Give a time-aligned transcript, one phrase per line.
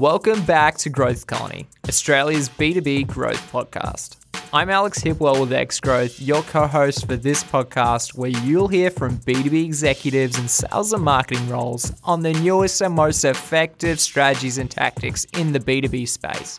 [0.00, 4.16] Welcome back to Growth Colony, Australia's B2B growth podcast.
[4.50, 8.90] I'm Alex Hipwell with X Growth, your co host for this podcast, where you'll hear
[8.90, 14.56] from B2B executives in sales and marketing roles on the newest and most effective strategies
[14.56, 16.56] and tactics in the B2B space.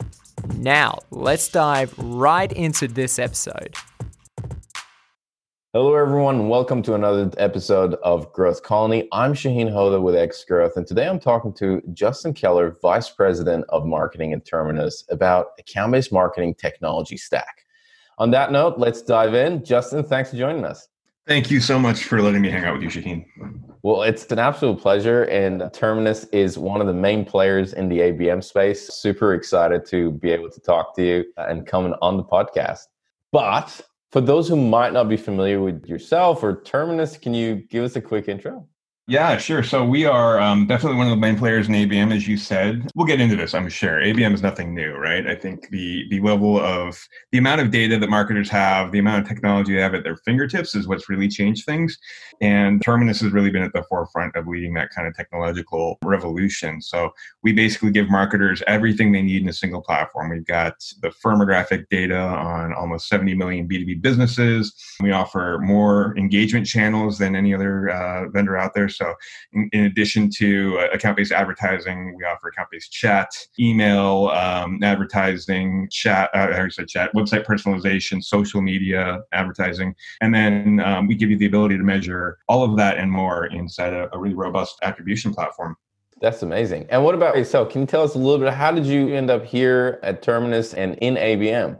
[0.57, 3.75] Now, let's dive right into this episode.
[5.73, 6.49] Hello, everyone.
[6.49, 9.07] Welcome to another episode of Growth Colony.
[9.13, 13.63] I'm Shaheen Hoda with X Growth, and today I'm talking to Justin Keller, Vice President
[13.69, 17.65] of Marketing at Terminus, about account based marketing technology stack.
[18.17, 19.63] On that note, let's dive in.
[19.63, 20.89] Justin, thanks for joining us.
[21.25, 23.25] Thank you so much for letting me hang out with you, Shaheen.
[23.81, 25.23] Well, it's an absolute pleasure.
[25.23, 28.93] And Terminus is one of the main players in the ABM space.
[28.93, 32.87] Super excited to be able to talk to you and come on the podcast.
[33.31, 33.79] But
[34.11, 37.95] for those who might not be familiar with yourself or Terminus, can you give us
[37.95, 38.67] a quick intro?
[39.11, 39.61] Yeah, sure.
[39.61, 42.89] So we are um, definitely one of the main players in ABM, as you said.
[42.95, 43.99] We'll get into this, I'm sure.
[43.99, 45.27] ABM is nothing new, right?
[45.27, 46.97] I think the the level of
[47.33, 50.15] the amount of data that marketers have, the amount of technology they have at their
[50.15, 51.97] fingertips, is what's really changed things.
[52.39, 56.81] And Terminus has really been at the forefront of leading that kind of technological revolution.
[56.81, 57.11] So
[57.43, 60.29] we basically give marketers everything they need in a single platform.
[60.29, 64.73] We've got the firmographic data on almost 70 million B2B businesses.
[65.01, 68.87] We offer more engagement channels than any other uh, vendor out there.
[69.01, 69.15] So,
[69.53, 73.29] in, in addition to uh, account based advertising, we offer account based chat,
[73.59, 79.95] email, um, advertising, chat, uh, I said chat, website personalization, social media advertising.
[80.21, 83.47] And then um, we give you the ability to measure all of that and more
[83.47, 85.75] inside a, a really robust attribution platform.
[86.19, 86.85] That's amazing.
[86.89, 87.71] And what about yourself?
[87.71, 88.53] Can you tell us a little bit?
[88.53, 91.79] How did you end up here at Terminus and in ABM?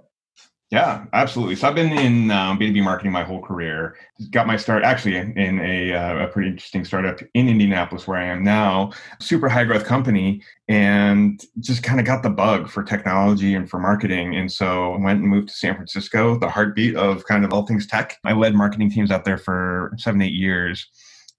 [0.71, 1.57] Yeah, absolutely.
[1.57, 3.97] So I've been in um, B2B marketing my whole career.
[4.29, 8.23] Got my start actually in a, uh, a pretty interesting startup in Indianapolis where I
[8.23, 13.53] am now, super high growth company, and just kind of got the bug for technology
[13.53, 14.37] and for marketing.
[14.37, 17.85] And so went and moved to San Francisco, the heartbeat of kind of all things
[17.85, 18.17] tech.
[18.23, 20.87] I led marketing teams out there for seven, eight years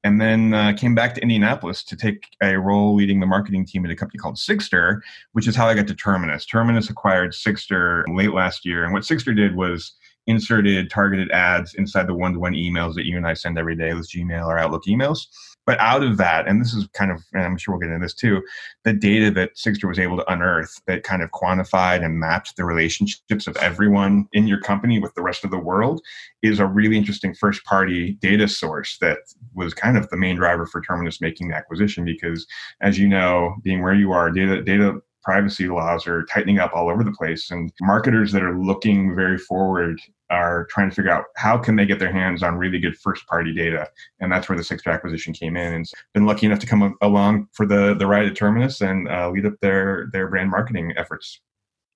[0.05, 3.85] and then uh, came back to Indianapolis to take a role leading the marketing team
[3.85, 5.01] at a company called Sigstr,
[5.33, 6.45] which is how I got to Terminus.
[6.45, 9.93] Terminus acquired Sigstr late last year, and what Sigstr did was
[10.27, 14.09] inserted targeted ads inside the one-to-one emails that you and I send every day with
[14.09, 15.27] Gmail or Outlook emails.
[15.65, 18.05] But out of that, and this is kind of, and I'm sure we'll get into
[18.05, 18.43] this too,
[18.85, 22.65] the data that Sigstr was able to unearth that kind of quantified and mapped the
[22.65, 26.03] relationships of everyone in your company with the rest of the world
[26.43, 29.19] is a really interesting first party data source that
[29.55, 32.47] was kind of the main driver for Terminus making the acquisition because
[32.81, 36.89] as you know, being where you are, data data privacy laws are tightening up all
[36.89, 40.01] over the place and marketers that are looking very forward
[40.33, 43.27] are trying to figure out how can they get their hands on really good first
[43.27, 43.87] party data.
[44.21, 47.49] And that's where the Sigstr acquisition came in and been lucky enough to come along
[47.53, 51.41] for the the ride at terminus and uh, lead up their their brand marketing efforts.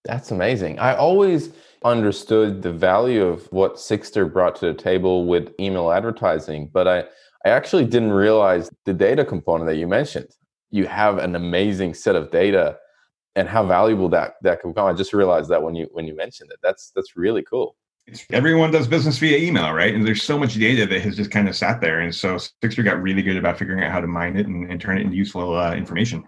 [0.05, 0.79] That's amazing.
[0.79, 1.51] I always
[1.83, 7.01] understood the value of what Sigstr brought to the table with email advertising but i
[7.45, 10.29] i actually didn't realize the data component that you mentioned.
[10.71, 12.79] You have an amazing set of data
[13.37, 14.87] and how valuable that that can become.
[14.87, 16.59] I just realized that when you when you mentioned it.
[16.63, 17.77] That's that's really cool.
[18.31, 19.93] Everyone does business via email, right?
[19.93, 22.01] And there's so much data that has just kind of sat there.
[22.01, 24.81] And so Sigstr got really good about figuring out how to mine it and, and
[24.81, 26.25] turn it into useful uh, information.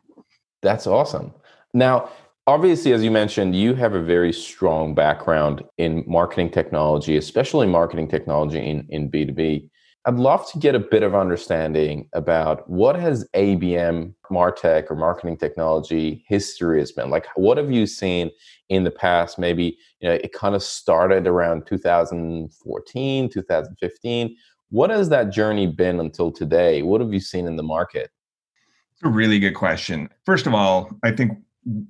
[0.60, 1.32] That's awesome.
[1.72, 2.10] Now,
[2.48, 8.08] obviously, as you mentioned, you have a very strong background in marketing technology, especially marketing
[8.08, 9.70] technology in, in B2B.
[10.08, 15.36] I'd love to get a bit of understanding about what has ABM, Martech, or marketing
[15.36, 17.10] technology history has been.
[17.10, 18.30] Like, what have you seen
[18.70, 19.38] in the past?
[19.38, 24.36] Maybe you know it kind of started around 2014, 2015.
[24.70, 26.80] What has that journey been until today?
[26.80, 28.10] What have you seen in the market?
[28.94, 30.08] It's a really good question.
[30.24, 31.32] First of all, I think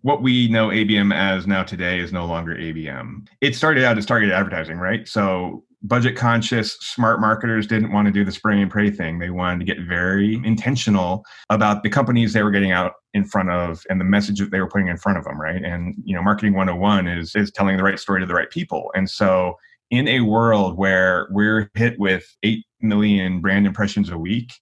[0.03, 3.29] what we know ABM as now today is no longer ABM.
[3.41, 5.07] It started out as targeted advertising, right?
[5.07, 9.19] So budget conscious smart marketers didn't want to do the spray and pray thing.
[9.19, 13.51] They wanted to get very intentional about the companies they were getting out in front
[13.51, 15.63] of and the message that they were putting in front of them right?
[15.63, 18.91] And you know marketing 101 is is telling the right story to the right people.
[18.95, 19.57] And so
[19.91, 24.53] in a world where we're hit with 8 million brand impressions a week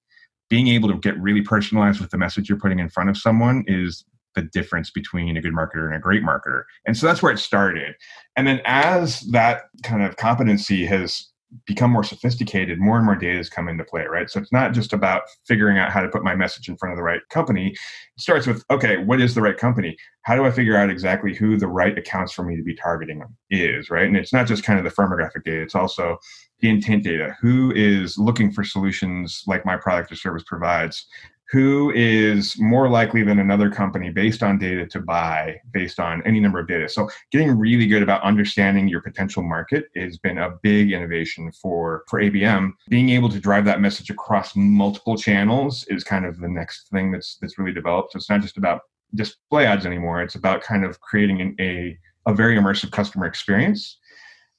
[0.48, 3.64] being able to get really personalized with the message you're putting in front of someone
[3.66, 4.04] is
[4.36, 6.62] the difference between a good marketer and a great marketer.
[6.86, 7.96] And so that's where it started.
[8.36, 11.26] And then as that kind of competency has
[11.64, 14.28] become more sophisticated, more and more data has come into play, right?
[14.28, 16.96] So it's not just about figuring out how to put my message in front of
[16.96, 17.70] the right company.
[17.70, 17.78] It
[18.20, 19.96] starts with, okay, what is the right company?
[20.22, 23.22] How do I figure out exactly who the right accounts for me to be targeting
[23.50, 24.06] is, right?
[24.06, 26.18] And it's not just kind of the firmographic data, it's also
[26.60, 27.36] the intent data.
[27.40, 31.06] Who is looking for solutions like my product or service provides?
[31.50, 36.40] Who is more likely than another company based on data to buy based on any
[36.40, 36.88] number of data.
[36.88, 42.04] So getting really good about understanding your potential market has been a big innovation for,
[42.08, 42.72] for ABM.
[42.88, 47.12] Being able to drive that message across multiple channels is kind of the next thing
[47.12, 48.12] that's that's really developed.
[48.12, 48.80] So it's not just about
[49.14, 50.22] display ads anymore.
[50.22, 51.96] It's about kind of creating an, a,
[52.26, 53.98] a very immersive customer experience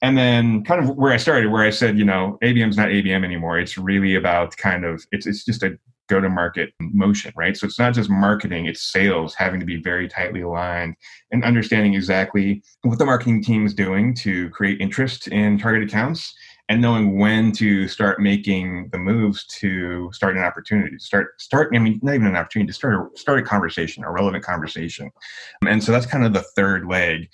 [0.01, 3.23] and then kind of where I started, where I said, you know, ABM's not ABM
[3.23, 3.59] anymore.
[3.59, 7.55] It's really about kind of it's it's just a go to market motion, right?
[7.55, 10.95] So it's not just marketing, it's sales having to be very tightly aligned
[11.31, 16.33] and understanding exactly what the marketing team is doing to create interest in target accounts
[16.69, 21.79] and knowing when to start making the moves to start an opportunity start start i
[21.79, 25.09] mean not even an opportunity to start a start a conversation a relevant conversation
[25.65, 27.29] and so that's kind of the third leg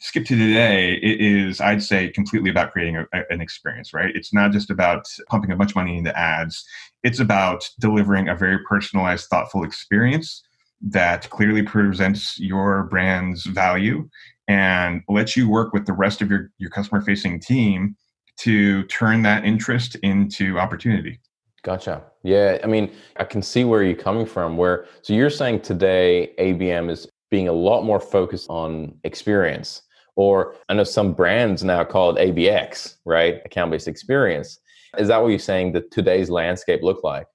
[0.00, 4.32] skip to today it is i'd say completely about creating a, an experience right it's
[4.32, 6.64] not just about pumping a bunch of money into ads
[7.02, 10.42] it's about delivering a very personalized thoughtful experience
[10.80, 14.08] that clearly presents your brand's value
[14.46, 17.96] and lets you work with the rest of your, your customer facing team
[18.38, 21.20] to turn that interest into opportunity
[21.64, 22.04] Gotcha.
[22.22, 24.56] Yeah, I mean, I can see where you're coming from.
[24.56, 29.82] Where so you're saying today ABM is being a lot more focused on experience
[30.18, 33.40] or I know some brands now call it ABX, right?
[33.44, 34.58] Account based experience.
[34.98, 37.28] Is that what you're saying that today's landscape look like?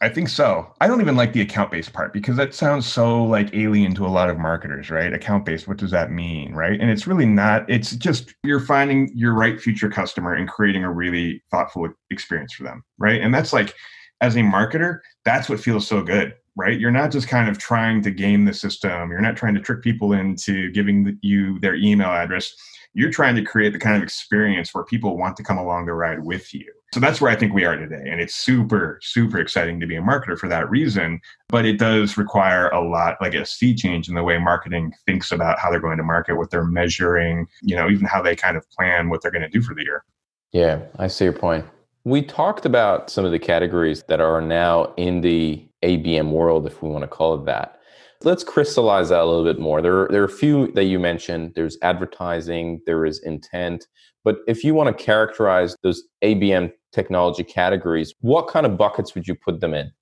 [0.00, 0.72] I think so.
[0.80, 4.06] I don't even like the account based part because that sounds so like alien to
[4.06, 5.12] a lot of marketers, right?
[5.12, 6.80] Account based, what does that mean, right?
[6.80, 7.68] And it's really not.
[7.68, 12.62] It's just you're finding your right future customer and creating a really thoughtful experience for
[12.62, 13.20] them, right?
[13.20, 13.74] And that's like,
[14.22, 16.78] as a marketer, that's what feels so good right?
[16.78, 19.10] You're not just kind of trying to game the system.
[19.10, 22.54] You're not trying to trick people into giving you their email address.
[22.92, 25.94] You're trying to create the kind of experience where people want to come along the
[25.94, 26.64] ride with you.
[26.92, 28.04] So that's where I think we are today.
[28.08, 31.20] And it's super, super exciting to be a marketer for that reason.
[31.48, 35.32] But it does require a lot, like a sea change in the way marketing thinks
[35.32, 38.56] about how they're going to market, what they're measuring, you know, even how they kind
[38.56, 40.04] of plan what they're going to do for the year.
[40.52, 41.64] Yeah, I see your point.
[42.04, 46.82] We talked about some of the categories that are now in the ABM world, if
[46.82, 47.78] we want to call it that.
[48.22, 49.82] Let's crystallize that a little bit more.
[49.82, 51.52] There, there are a few that you mentioned.
[51.54, 53.86] There's advertising, there is intent.
[54.24, 59.28] But if you want to characterize those ABM technology categories, what kind of buckets would
[59.28, 59.92] you put them in?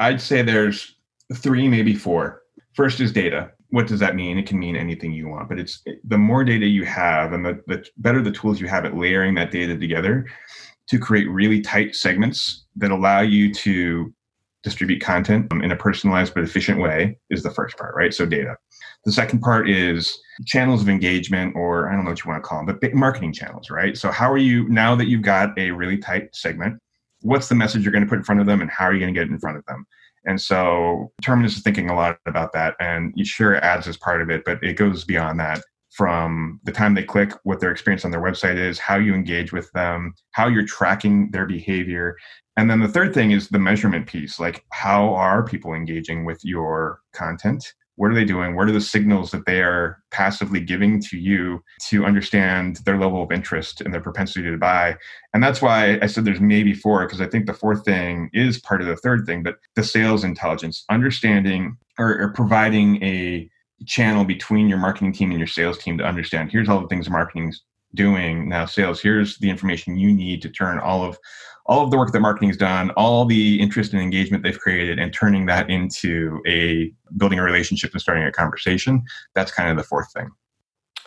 [0.00, 0.96] I'd say there's
[1.34, 2.42] three, maybe four.
[2.72, 3.52] First is data.
[3.70, 4.38] What does that mean?
[4.38, 7.60] It can mean anything you want, but it's the more data you have and the,
[7.66, 10.26] the better the tools you have at layering that data together,
[10.88, 14.13] to create really tight segments that allow you to
[14.64, 18.12] distribute content um, in a personalized but efficient way is the first part, right?
[18.12, 18.56] So data.
[19.04, 22.48] The second part is channels of engagement, or I don't know what you want to
[22.48, 23.96] call them, but marketing channels, right?
[23.96, 26.80] So how are you now that you've got a really tight segment?
[27.20, 29.00] What's the message you're going to put in front of them, and how are you
[29.00, 29.86] going to get it in front of them?
[30.26, 34.30] And so Terminus is thinking a lot about that, and sure ads is part of
[34.30, 35.60] it, but it goes beyond that
[35.94, 39.52] from the time they click, what their experience on their website is, how you engage
[39.52, 42.16] with them, how you're tracking their behavior.
[42.56, 46.44] And then the third thing is the measurement piece like, how are people engaging with
[46.44, 47.74] your content?
[47.96, 48.56] What are they doing?
[48.56, 53.22] What are the signals that they are passively giving to you to understand their level
[53.22, 54.96] of interest and their propensity to buy?
[55.32, 58.60] And that's why I said there's maybe four, because I think the fourth thing is
[58.60, 63.48] part of the third thing, but the sales intelligence, understanding or, or providing a
[63.86, 67.10] channel between your marketing team and your sales team to understand here's all the things
[67.10, 67.62] marketing's
[67.94, 71.18] doing now sales here's the information you need to turn all of
[71.66, 75.12] all of the work that marketing's done all the interest and engagement they've created and
[75.12, 79.02] turning that into a building a relationship and starting a conversation
[79.34, 80.30] that's kind of the fourth thing.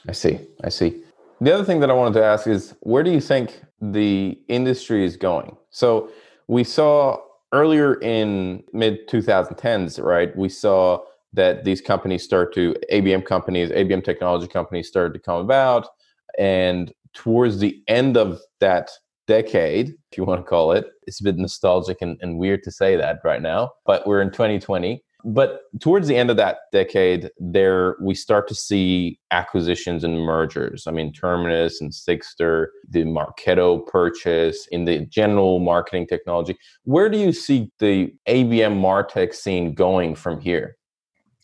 [0.07, 0.39] I see.
[0.63, 1.01] I see.
[1.41, 5.05] The other thing that i wanted to ask is where do you think the industry
[5.05, 5.55] is going?
[5.69, 6.09] So
[6.47, 7.19] we saw
[7.53, 10.99] earlier in mid 2010s right we saw
[11.33, 15.87] that these companies start to ABM companies, ABM technology companies started to come about.
[16.39, 18.89] And towards the end of that
[19.27, 22.71] decade, if you want to call it, it's a bit nostalgic and, and weird to
[22.71, 25.03] say that right now, but we're in 2020.
[25.25, 30.87] But towards the end of that decade, there we start to see acquisitions and mergers.
[30.87, 36.55] I mean, Terminus and Sigstr, the Marketo purchase in the general marketing technology.
[36.83, 40.77] Where do you see the ABM Martech scene going from here?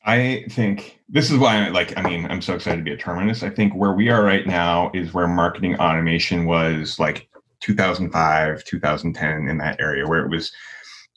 [0.06, 2.98] I think this is why I'm like, I mean, I'm so excited to be a
[2.98, 3.42] Terminus.
[3.42, 7.30] I think where we are right now is where marketing automation was like
[7.64, 10.52] 2005, 2010 in that area where it was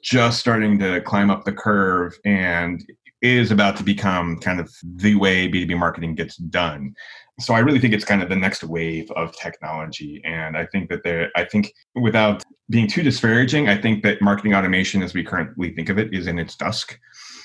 [0.00, 2.88] just starting to climb up the curve and
[3.20, 6.94] is about to become kind of the way B2B marketing gets done.
[7.38, 10.22] So I really think it's kind of the next wave of technology.
[10.24, 14.54] And I think that there, I think without being too disparaging, I think that marketing
[14.54, 16.98] automation as we currently think of it is in its dusk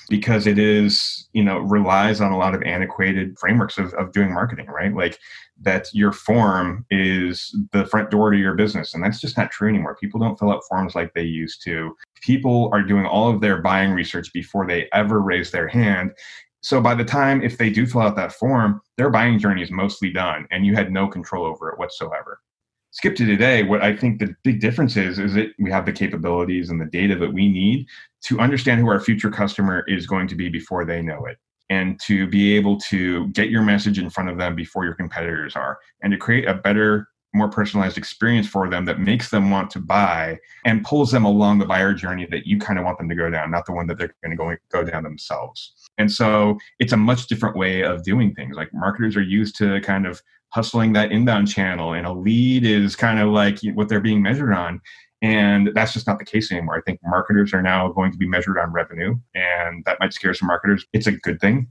[0.08, 4.32] because it is, you know, relies on a lot of antiquated frameworks of, of doing
[4.32, 4.94] marketing, right?
[4.94, 5.18] Like
[5.60, 8.94] that your form is the front door to your business.
[8.94, 9.96] And that's just not true anymore.
[10.00, 11.94] People don't fill out forms like they used to.
[12.22, 16.12] People are doing all of their buying research before they ever raise their hand.
[16.62, 19.70] So by the time if they do fill out that form, their buying journey is
[19.70, 22.40] mostly done and you had no control over it whatsoever.
[22.92, 25.92] Skip to today, what I think the big difference is is that we have the
[25.92, 27.86] capabilities and the data that we need
[28.26, 31.38] to understand who our future customer is going to be before they know it
[31.70, 35.56] and to be able to get your message in front of them before your competitors
[35.56, 39.70] are and to create a better more personalized experience for them that makes them want
[39.70, 43.08] to buy and pulls them along the buyer journey that you kind of want them
[43.08, 45.72] to go down, not the one that they're going to go, down themselves.
[45.98, 48.56] And so it's a much different way of doing things.
[48.56, 52.94] Like marketers are used to kind of hustling that inbound channel, and a lead is
[52.94, 54.80] kind of like what they're being measured on.
[55.22, 56.76] And that's just not the case anymore.
[56.76, 60.34] I think marketers are now going to be measured on revenue, and that might scare
[60.34, 60.84] some marketers.
[60.92, 61.68] It's a good thing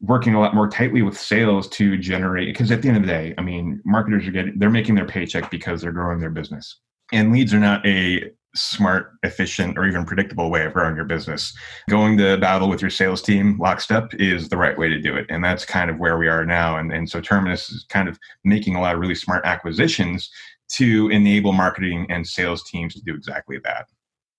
[0.00, 3.08] working a lot more tightly with sales to generate because at the end of the
[3.08, 6.80] day i mean marketers are getting they're making their paycheck because they're growing their business.
[7.12, 11.56] And leads are not a smart efficient or even predictable way of growing your business.
[11.88, 15.26] Going to battle with your sales team lockstep is the right way to do it.
[15.28, 16.76] And that's kind of where we are now.
[16.76, 20.30] And, and so terminus is kind of making a lot of really smart acquisitions
[20.72, 23.86] to enable marketing and sales teams to do exactly that.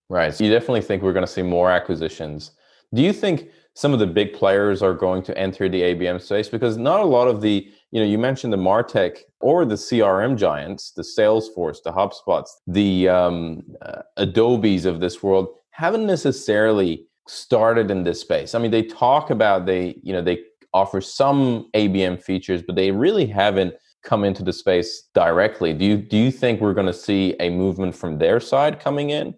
[0.10, 0.34] Right.
[0.34, 2.51] So you definitely think we're going to see more acquisitions.
[2.94, 6.50] Do you think some of the big players are going to enter the ABM space
[6.50, 10.38] because not a lot of the, you know, you mentioned the Martech or the CRM
[10.38, 17.90] giants, the Salesforce, the HubSpots, the um, uh, Adobes of this world haven't necessarily started
[17.90, 18.56] in this space.
[18.56, 20.40] I mean, they talk about they, you know, they
[20.74, 23.74] offer some ABM features, but they really haven't
[24.04, 25.74] come into the space directly.
[25.74, 29.12] Do you do you think we're going to see a movement from their side coming
[29.12, 29.36] in?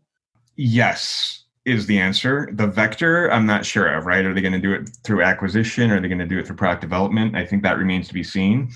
[0.56, 2.50] Yes is the answer.
[2.54, 4.26] The vector, I'm not sure of, right?
[4.26, 5.92] Are they going to do it through acquisition?
[5.92, 7.36] Are they going to do it through product development?
[7.36, 8.70] I think that remains to be seen.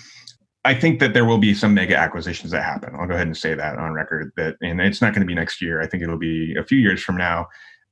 [0.63, 2.93] I think that there will be some mega acquisitions that happen.
[2.95, 5.35] I'll go ahead and say that on record that, and it's not going to be
[5.35, 5.81] next year.
[5.81, 7.47] I think it'll be a few years from now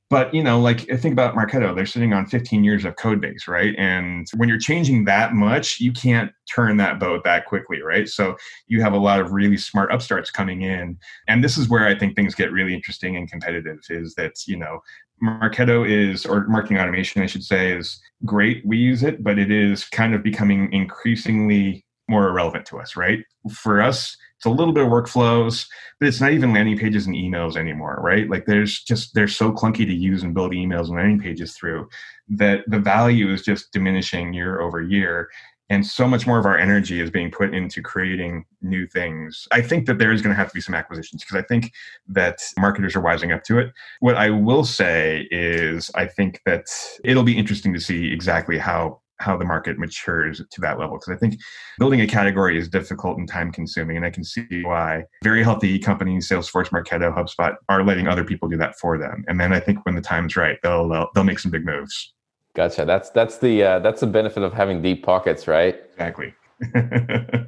[0.08, 3.48] but you know like think about marketo they're sitting on 15 years of code base
[3.48, 3.74] right?
[3.78, 8.08] And when you're changing that much you can't turn that boat that quickly right?
[8.08, 8.36] So
[8.66, 10.98] you have a lot of really smart upstarts coming in.
[11.28, 14.56] And this is where i think things get really interesting and competitive is that you
[14.56, 14.80] know
[15.22, 19.50] marketo is or marketing automation i should say is great we use it but it
[19.50, 23.20] is kind of becoming increasingly more irrelevant to us right?
[23.52, 25.66] For us it's a little bit of workflows,
[25.98, 28.28] but it's not even landing pages and emails anymore, right?
[28.28, 31.88] Like there's just they're so clunky to use and build emails and landing pages through
[32.28, 35.30] that the value is just diminishing year over year.
[35.68, 39.48] And so much more of our energy is being put into creating new things.
[39.50, 41.72] I think that there is going to have to be some acquisitions because I think
[42.06, 43.72] that marketers are wising up to it.
[43.98, 46.66] What I will say is, I think that
[47.02, 51.14] it'll be interesting to see exactly how how the market matures to that level because
[51.14, 51.38] i think
[51.78, 55.78] building a category is difficult and time consuming and i can see why very healthy
[55.78, 59.60] companies salesforce marketo hubspot are letting other people do that for them and then i
[59.60, 62.12] think when the time's right they'll they'll, they'll make some big moves.
[62.54, 62.84] Gotcha.
[62.86, 65.76] That's that's the uh, that's the benefit of having deep pockets right?
[65.92, 66.34] Exactly.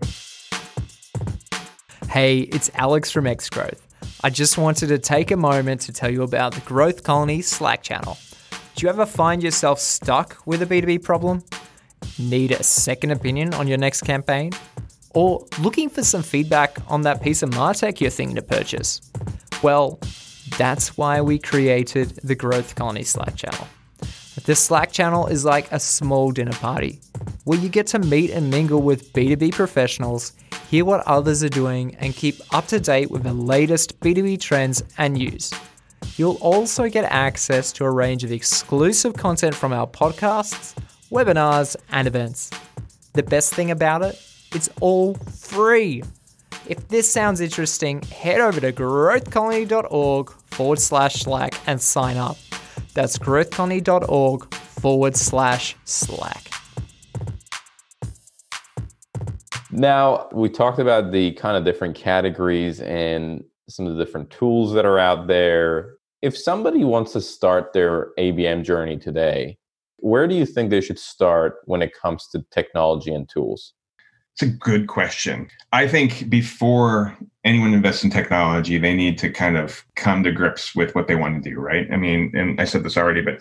[2.10, 3.86] Hey it's alex from x growth
[4.24, 7.82] i just wanted to take a moment to tell you about the growth colony slack
[7.82, 8.16] channel.
[8.78, 11.42] Do you ever find yourself stuck with a B2B problem?
[12.18, 14.52] Need a second opinion on your next campaign?
[15.14, 19.00] Or looking for some feedback on that piece of Martech you're thinking to purchase?
[19.62, 19.98] Well,
[20.56, 23.66] that's why we created the Growth Colony Slack channel.
[24.44, 27.00] This Slack channel is like a small dinner party
[27.44, 30.32] where you get to meet and mingle with B2B professionals,
[30.70, 34.82] hear what others are doing, and keep up to date with the latest B2B trends
[34.98, 35.52] and news.
[36.16, 40.76] You'll also get access to a range of exclusive content from our podcasts,
[41.10, 42.50] webinars, and events.
[43.14, 44.20] The best thing about it,
[44.54, 46.02] it's all free.
[46.66, 52.36] If this sounds interesting, head over to growthcolony.org forward slash Slack and sign up.
[52.94, 56.50] That's growthcolony.org forward slash Slack.
[59.70, 64.72] Now, we talked about the kind of different categories and some of the different tools
[64.72, 69.57] that are out there, if somebody wants to start their ABM journey today,
[69.98, 73.74] where do you think they should start when it comes to technology and tools?
[74.40, 75.48] It's a good question.
[75.72, 80.76] I think before anyone invests in technology, they need to kind of come to grips
[80.76, 81.88] with what they want to do, right?
[81.92, 83.40] I mean, and I said this already, but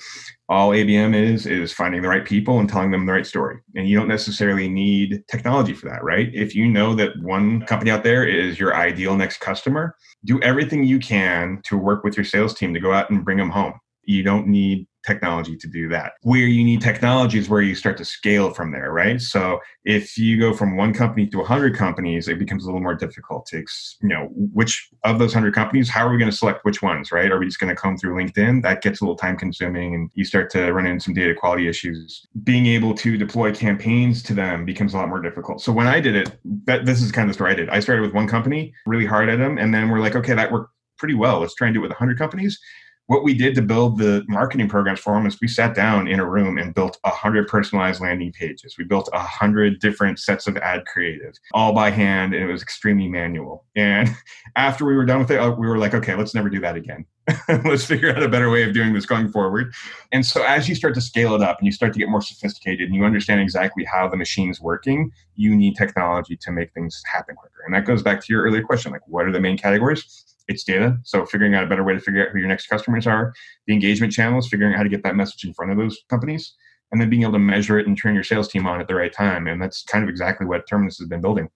[0.50, 3.60] all ABM is is finding the right people and telling them the right story.
[3.76, 6.32] And you don't necessarily need technology for that, right?
[6.34, 9.96] If you know that one company out there is your ideal next customer,
[10.26, 13.38] do everything you can to work with your sales team to go out and bring
[13.38, 13.74] them home.
[14.06, 16.14] You don't need technology to do that.
[16.22, 19.20] Where you need technology is where you start to scale from there, right?
[19.20, 22.94] So if you go from one company to 100 companies, it becomes a little more
[22.94, 23.60] difficult to,
[24.02, 27.12] you know, which of those 100 companies, how are we going to select which ones,
[27.12, 27.32] right?
[27.32, 28.62] Are we just going to come through LinkedIn?
[28.64, 31.68] That gets a little time consuming and you start to run into some data quality
[31.68, 32.28] issues.
[32.44, 35.62] Being able to deploy campaigns to them becomes a lot more difficult.
[35.62, 37.70] So when I did it, that this is kind of the story I did.
[37.70, 40.52] I started with one company, really hard at them, and then we're like, okay, that
[40.52, 41.40] worked pretty well.
[41.40, 42.60] Let's try and do it with 100 companies
[43.08, 46.20] what we did to build the marketing programs for them is we sat down in
[46.20, 48.76] a room and built 100 personalized landing pages.
[48.78, 53.08] We built 100 different sets of ad creative all by hand and it was extremely
[53.08, 53.66] manual.
[53.76, 54.10] And
[54.58, 56.76] after we were done with it uh, we were like okay let's never do that
[56.76, 57.06] again.
[57.66, 59.74] Let's figure out a better way of doing this going forward.
[60.14, 62.22] And so as you start to scale it up and you start to get more
[62.22, 66.74] sophisticated and you understand exactly how the machine is working you need technology to make
[66.74, 67.64] things happen quicker.
[67.66, 70.64] And that goes back to your earlier question like what are the main categories it's
[70.64, 70.98] data.
[71.04, 73.34] So figuring out a better way to figure out who your next customers are,
[73.66, 76.54] the engagement channels, figuring out how to get that message in front of those companies,
[76.92, 78.96] and then being able to measure it and turn your sales team on at the
[78.96, 79.48] right time.
[79.48, 81.50] And that's kind of exactly what Terminus has been building.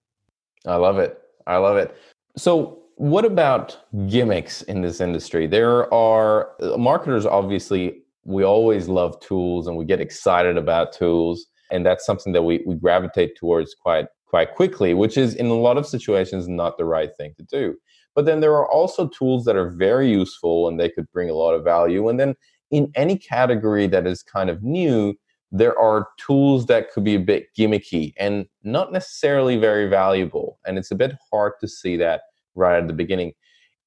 [0.66, 1.18] I love it.
[1.46, 1.96] I love it.
[2.36, 5.46] So what about gimmicks in this industry?
[5.46, 11.84] There are marketers obviously we always love tools and we get excited about tools and
[11.84, 15.76] that's something that we, we gravitate towards quite quite quickly which is in a lot
[15.76, 17.76] of situations not the right thing to do
[18.14, 21.34] but then there are also tools that are very useful and they could bring a
[21.34, 22.08] lot of value.
[22.08, 22.34] And then
[22.70, 25.14] in any category that is kind of new,
[25.50, 30.58] there are tools that could be a bit gimmicky and not necessarily very valuable.
[30.66, 32.22] And it's a bit hard to see that
[32.54, 33.32] right at the beginning.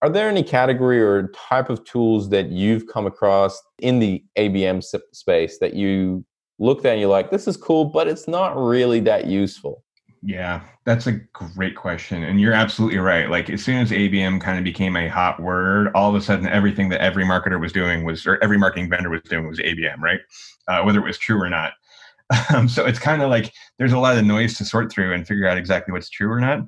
[0.01, 4.83] Are there any category or type of tools that you've come across in the ABM
[5.13, 6.25] space that you
[6.59, 9.84] looked at and you're like, this is cool, but it's not really that useful?
[10.27, 12.23] Yeah, that's a great question.
[12.23, 13.29] And you're absolutely right.
[13.29, 16.47] Like as soon as ABM kind of became a hot word, all of a sudden
[16.47, 19.99] everything that every marketer was doing was, or every marketing vendor was doing was ABM,
[19.99, 20.19] right?
[20.67, 21.73] Uh, whether it was true or not.
[22.55, 25.27] Um, so it's kind of like there's a lot of noise to sort through and
[25.27, 26.61] figure out exactly what's true or not.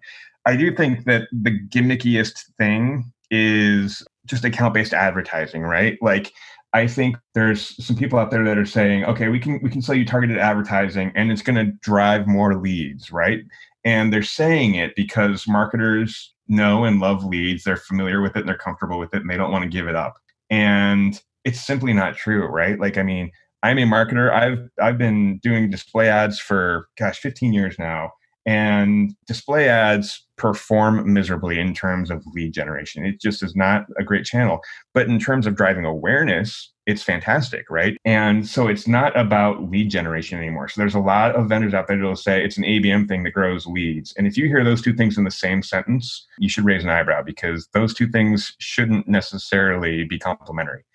[0.45, 5.97] I do think that the gimmickiest thing is just account based advertising, right?
[5.99, 6.31] Like
[6.73, 9.81] I think there's some people out there that are saying, okay, we can we can
[9.81, 13.39] sell you targeted advertising and it's going to drive more leads, right?
[13.85, 18.49] And they're saying it because marketers know and love leads, they're familiar with it and
[18.49, 20.15] they're comfortable with it and they don't want to give it up.
[20.49, 22.79] And it's simply not true, right?
[22.79, 23.31] Like I mean,
[23.63, 24.31] I'm a marketer.
[24.31, 28.11] I've I've been doing display ads for gosh, 15 years now
[28.45, 33.05] and display ads perform miserably in terms of lead generation.
[33.05, 34.59] It just is not a great channel.
[34.93, 37.97] But in terms of driving awareness, it's fantastic, right?
[38.05, 40.69] And so it's not about lead generation anymore.
[40.69, 43.31] So there's a lot of vendors out there that'll say it's an ABM thing that
[43.31, 44.13] grows leads.
[44.13, 46.89] And if you hear those two things in the same sentence, you should raise an
[46.89, 50.85] eyebrow because those two things shouldn't necessarily be complementary.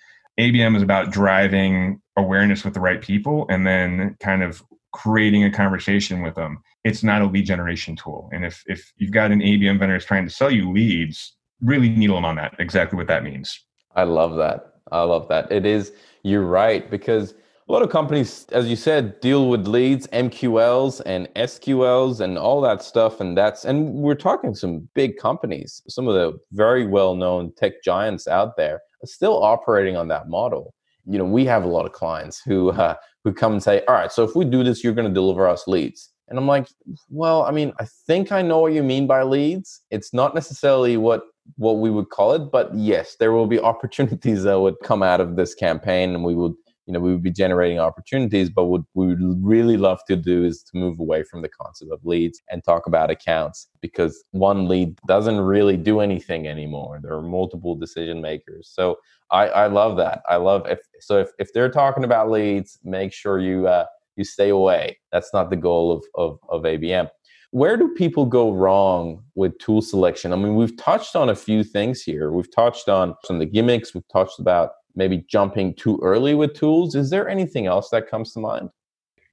[0.41, 5.51] ABM is about driving awareness with the right people and then kind of creating a
[5.51, 6.63] conversation with them.
[6.85, 8.29] It's not a lead generation tool.
[8.33, 11.89] And if if you've got an ABM vendor that's trying to sell you leads, really
[11.89, 12.55] needle them on that.
[12.59, 13.59] Exactly what that means.
[13.95, 14.75] I love that.
[14.91, 15.51] I love that.
[15.51, 15.93] It is.
[16.23, 17.35] You're right because
[17.69, 22.61] a lot of companies, as you said, deal with leads, MQLs, and SQLs, and all
[22.63, 23.21] that stuff.
[23.21, 28.27] And that's and we're talking some big companies, some of the very well-known tech giants
[28.27, 30.75] out there, are still operating on that model
[31.07, 33.95] you know we have a lot of clients who uh, who come and say all
[33.95, 36.67] right so if we do this you're going to deliver us leads and i'm like
[37.09, 39.83] well i mean i think i know what you mean by leads.
[39.91, 41.23] It's not necessarily what
[41.57, 45.21] what we would call it but yes there will be opportunities that would come out
[45.21, 46.55] of this campaign and we would
[46.87, 50.45] you know we would be generating opportunities but what we would really love to do
[50.45, 54.69] is to move away from the concept of leads and talk about accounts because one
[54.69, 57.01] lead doesn't really do anything anymore.
[57.03, 58.71] There are multiple decision makers.
[58.73, 58.99] So
[59.31, 60.23] i i love that.
[60.29, 63.87] I love if so if, if they're talking about leads make sure you uh,
[64.23, 67.09] you stay away that's not the goal of of, of abm
[67.51, 71.63] where do people go wrong with tool selection i mean we've touched on a few
[71.63, 75.99] things here we've touched on some of the gimmicks we've touched about maybe jumping too
[76.03, 76.95] early with tools.
[76.95, 78.71] Is there anything else that comes to mind?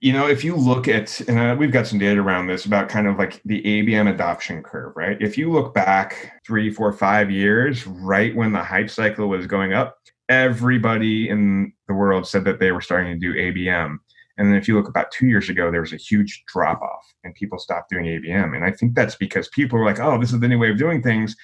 [0.01, 2.87] You know, if you look at, and uh, we've got some data around this about
[2.87, 5.17] kind of like the ABM adoption curve, right?
[5.19, 9.73] If you look back three, four, five years, right when the hype cycle was going
[9.73, 9.97] up,
[10.29, 13.97] everybody in the world said that they were starting to do ABM.
[14.39, 17.13] And then if you look about two years ago, there was a huge drop off
[17.25, 18.55] and people stopped doing ABM.
[18.55, 20.77] And I think that's because people were like, oh, this is the new way of
[20.77, 21.35] doing things.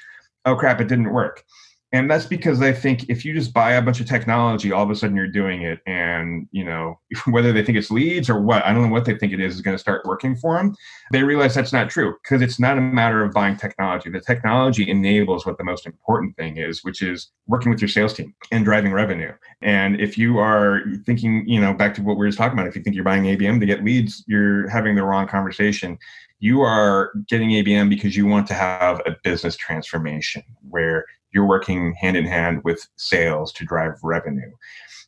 [0.45, 1.43] Oh, crap, it didn't work.
[1.91, 4.89] And that's because I think if you just buy a bunch of technology, all of
[4.89, 5.79] a sudden you're doing it.
[5.85, 9.17] And, you know, whether they think it's leads or what, I don't know what they
[9.17, 10.75] think it is, is going to start working for them.
[11.11, 14.09] They realize that's not true because it's not a matter of buying technology.
[14.09, 18.13] The technology enables what the most important thing is, which is working with your sales
[18.13, 19.31] team and driving revenue.
[19.61, 22.67] And if you are thinking, you know, back to what we were just talking about,
[22.67, 25.97] if you think you're buying ABM to get leads, you're having the wrong conversation
[26.39, 31.93] you are getting ABM because you want to have a business transformation where you're working
[31.99, 34.49] hand in hand with sales to drive revenue.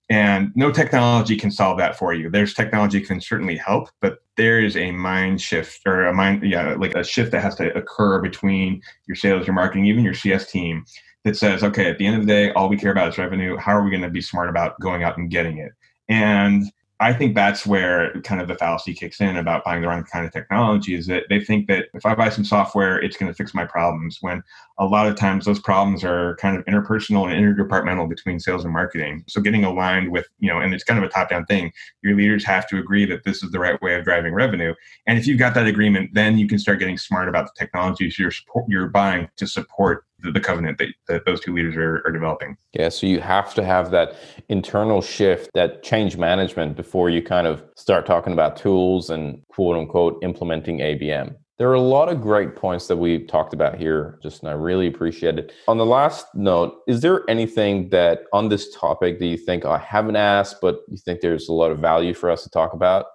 [0.10, 2.30] And no technology can solve that for you.
[2.30, 6.76] There's technology can certainly help, but there is a mind shift or a mind, yeah,
[6.76, 10.52] like a shift that has to occur between your sales, your marketing, even your CS
[10.52, 10.86] team
[11.24, 13.58] that says, okay, at the end of the day, all we care about is revenue.
[13.58, 15.72] How are we going to be smart about going out and getting it?
[16.08, 16.64] And
[17.00, 20.26] I think that's where kind of the fallacy kicks in about buying the wrong kind
[20.26, 23.36] of technology is that they think that if I buy some software, it's going to
[23.36, 24.18] fix my problems.
[24.22, 24.42] When
[24.80, 28.74] a lot of times those problems are kind of interpersonal and interdepartmental between sales and
[28.74, 29.24] marketing.
[29.28, 31.72] So getting aligned with, you know, and it's kind of a top down thing.
[32.02, 34.74] Your leaders have to agree that this is the right way of driving revenue.
[35.06, 38.18] And if you've got that agreement, then you can start getting smart about the technologies
[38.18, 38.32] you're,
[38.68, 42.58] you're buying to support the, the covenant that, that those two leaders are, are developing.
[42.74, 44.16] Yeah, so you have to have that
[44.50, 49.78] internal shift, that change management before you kind of start talking about tools and quote
[49.78, 51.36] unquote implementing ABM.
[51.58, 54.54] There are a lot of great points that we talked about here, just and I
[54.54, 55.54] really appreciate it.
[55.68, 59.80] On the last note, is there anything that on this topic that you think I
[59.80, 63.08] haven't asked, but you think there's a lot of value for us to talk about?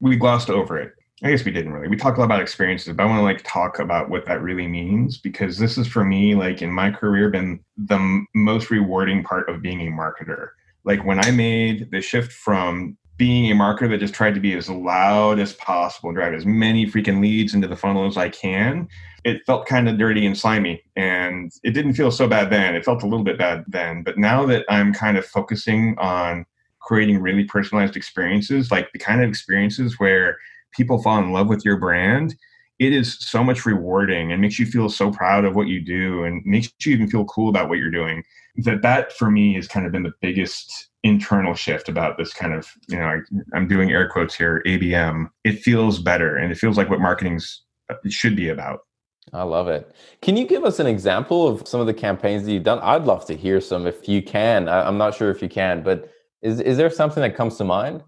[0.00, 0.92] We glossed over it.
[1.22, 1.88] I guess we didn't really.
[1.88, 4.42] We talked a lot about experiences, but I want to like talk about what that
[4.42, 8.70] really means because this is for me, like in my career, been the m- most
[8.70, 10.48] rewarding part of being a marketer.
[10.84, 14.52] Like when I made the shift from being a marketer that just tried to be
[14.52, 18.86] as loud as possible drive as many freaking leads into the funnel as I can,
[19.24, 20.82] it felt kind of dirty and slimy.
[20.96, 22.74] And it didn't feel so bad then.
[22.74, 24.02] It felt a little bit bad then.
[24.02, 26.44] But now that I'm kind of focusing on
[26.80, 30.36] creating really personalized experiences, like the kind of experiences where
[30.76, 32.36] people fall in love with your brand,
[32.78, 36.24] it is so much rewarding and makes you feel so proud of what you do
[36.24, 38.22] and makes you even feel cool about what you're doing.
[38.56, 42.52] That that for me has kind of been the biggest internal shift about this kind
[42.52, 43.18] of, you know, I,
[43.54, 45.30] I'm doing air quotes here, ABM.
[45.44, 48.80] It feels better and it feels like what marketing's uh, should be about.
[49.32, 49.92] I love it.
[50.22, 52.78] Can you give us an example of some of the campaigns that you've done?
[52.80, 54.68] I'd love to hear some if you can.
[54.68, 56.10] I, I'm not sure if you can, but
[56.42, 58.02] is is there something that comes to mind?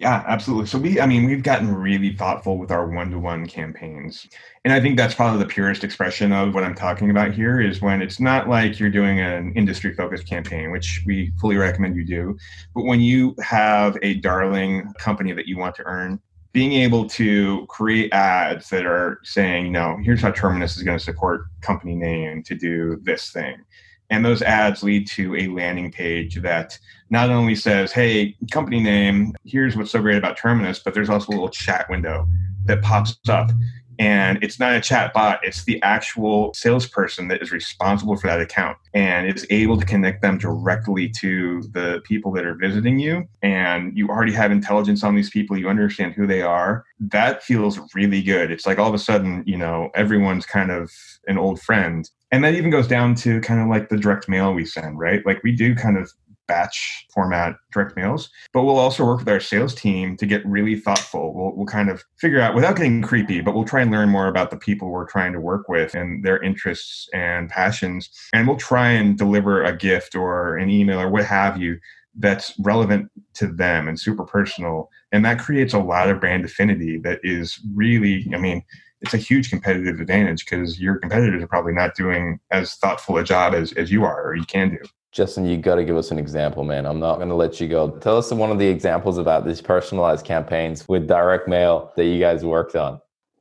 [0.00, 0.66] Yeah, absolutely.
[0.66, 4.26] So we, I mean, we've gotten really thoughtful with our one-to-one campaigns.
[4.64, 7.82] And I think that's probably the purest expression of what I'm talking about here is
[7.82, 12.06] when it's not like you're doing an industry focused campaign, which we fully recommend you
[12.06, 12.38] do.
[12.74, 16.18] But when you have a darling company that you want to earn,
[16.52, 20.96] being able to create ads that are saying, you know, here's how Terminus is going
[20.96, 23.62] to support company name to do this thing
[24.10, 26.78] and those ads lead to a landing page that
[27.10, 31.30] not only says, hey, company name, here's what's so great about Terminus, but there's also
[31.30, 32.26] a little chat window
[32.66, 33.50] that pops up.
[33.98, 38.40] And it's not a chat bot, it's the actual salesperson that is responsible for that
[38.40, 43.28] account and is able to connect them directly to the people that are visiting you.
[43.42, 46.86] And you already have intelligence on these people, you understand who they are.
[46.98, 48.50] That feels really good.
[48.50, 50.90] It's like all of a sudden, you know, everyone's kind of
[51.26, 54.52] an old friend and that even goes down to kind of like the direct mail
[54.52, 55.24] we send, right?
[55.26, 56.12] Like we do kind of
[56.50, 60.74] batch format direct mails, but we'll also work with our sales team to get really
[60.74, 61.32] thoughtful.
[61.32, 64.26] We'll, we'll kind of figure out without getting creepy, but we'll try and learn more
[64.26, 68.10] about the people we're trying to work with and their interests and passions.
[68.32, 71.78] And we'll try and deliver a gift or an email or what have you
[72.16, 74.90] that's relevant to them and super personal.
[75.12, 78.64] And that creates a lot of brand affinity that is really, I mean,
[79.00, 83.24] it's a huge competitive advantage because your competitors are probably not doing as thoughtful a
[83.24, 84.78] job as, as you are or you can do.
[85.12, 86.86] Justin, you got to give us an example, man.
[86.86, 87.90] I'm not going to let you go.
[87.98, 92.20] Tell us one of the examples about these personalized campaigns with direct mail that you
[92.20, 93.00] guys worked on.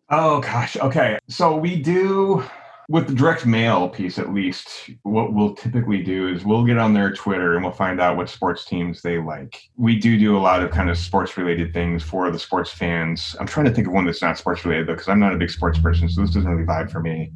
[0.10, 0.78] Oh, gosh.
[0.78, 1.20] Okay.
[1.28, 2.44] So we do
[2.90, 6.92] with the direct mail piece at least what we'll typically do is we'll get on
[6.92, 9.62] their twitter and we'll find out what sports teams they like.
[9.78, 13.36] We do do a lot of kind of sports related things for the sports fans.
[13.40, 15.38] I'm trying to think of one that's not sports related though because i'm not a
[15.38, 17.32] big sports person so this doesn't really vibe for me.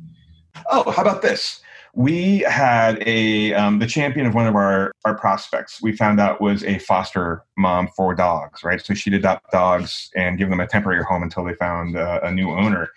[0.71, 1.61] Oh how about this?
[1.95, 5.79] We had a um, the champion of one of our our prospects.
[5.83, 8.83] We found out was a foster mom for dogs right?
[8.83, 12.31] So she'd adopt dogs and give them a temporary home until they found uh, a
[12.31, 12.89] new owner.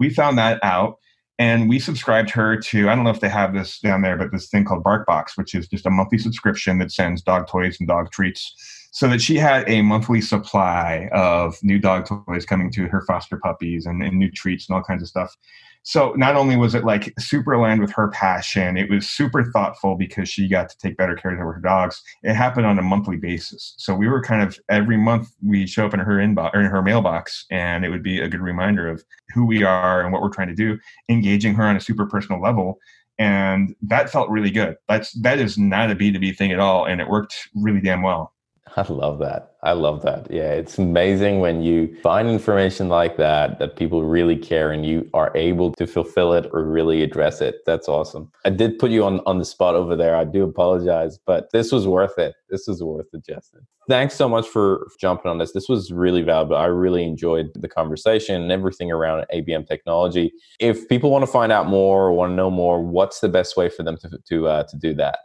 [0.00, 0.98] We found that out
[1.40, 4.30] and we subscribed her to, I don't know if they have this down there, but
[4.30, 7.88] this thing called BarkBox, which is just a monthly subscription that sends dog toys and
[7.88, 8.54] dog treats
[8.92, 13.38] so that she had a monthly supply of new dog toys coming to her foster
[13.38, 15.34] puppies and, and new treats and all kinds of stuff
[15.82, 19.96] so not only was it like super aligned with her passion, it was super thoughtful
[19.96, 22.02] because she got to take better care of her dogs.
[22.22, 23.74] It happened on a monthly basis.
[23.78, 26.66] So we were kind of every month we show up in her inbox or in
[26.66, 29.02] her mailbox, and it would be a good reminder of
[29.34, 32.40] who we are and what we're trying to do, engaging her on a super personal
[32.42, 32.78] level.
[33.18, 34.76] And that felt really good.
[34.88, 36.86] That's that is not a B2B thing at all.
[36.86, 38.34] And it worked really damn well.
[38.76, 39.54] I love that.
[39.62, 40.30] I love that.
[40.30, 45.08] Yeah, it's amazing when you find information like that that people really care and you
[45.12, 47.56] are able to fulfill it or really address it.
[47.66, 48.30] That's awesome.
[48.44, 50.16] I did put you on on the spot over there.
[50.16, 52.34] I do apologize, but this was worth it.
[52.48, 53.66] This was worth it, Justin.
[53.88, 55.52] Thanks so much for jumping on this.
[55.52, 56.56] This was really valuable.
[56.56, 60.32] I really enjoyed the conversation and everything around ABM technology.
[60.60, 63.56] If people want to find out more or want to know more, what's the best
[63.56, 65.18] way for them to to uh, to do that?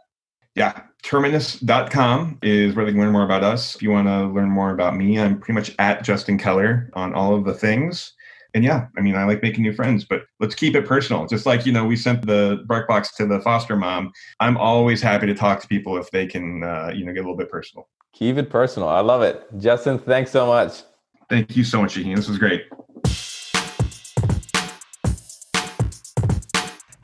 [0.56, 3.74] Yeah, terminus.com is where they can learn more about us.
[3.74, 7.12] If you want to learn more about me, I'm pretty much at Justin Keller on
[7.12, 8.14] all of the things.
[8.54, 11.26] And yeah, I mean, I like making new friends, but let's keep it personal.
[11.26, 14.12] Just like, you know, we sent the BarkBox to the foster mom.
[14.40, 17.28] I'm always happy to talk to people if they can, uh, you know, get a
[17.28, 17.86] little bit personal.
[18.14, 18.88] Keep it personal.
[18.88, 19.46] I love it.
[19.58, 20.84] Justin, thanks so much.
[21.28, 22.16] Thank you so much, Shaheen.
[22.16, 22.64] This was great.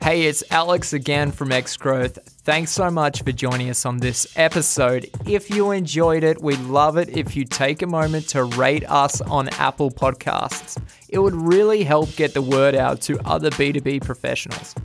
[0.01, 2.32] Hey, it's Alex again from X Growth.
[2.45, 5.09] Thanks so much for joining us on this episode.
[5.25, 9.21] If you enjoyed it, we'd love it if you take a moment to rate us
[9.21, 10.77] on Apple Podcasts.
[11.07, 14.75] It would really help get the word out to other B2B professionals.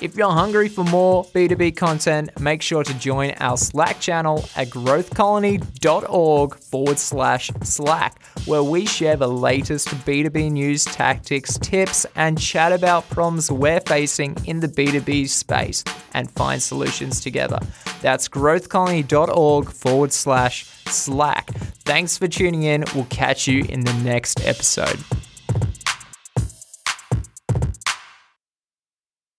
[0.00, 4.68] If you're hungry for more B2B content, make sure to join our Slack channel at
[4.68, 12.70] growthcolony.org forward slash Slack, where we share the latest B2B news, tactics, tips, and chat
[12.70, 15.82] about problems we're facing in the B2B space
[16.14, 17.58] and find solutions together.
[18.00, 21.50] That's growthcolony.org forward slash Slack.
[21.84, 22.84] Thanks for tuning in.
[22.94, 25.00] We'll catch you in the next episode.